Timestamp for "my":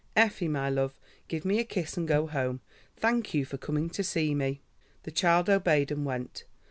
0.47-0.67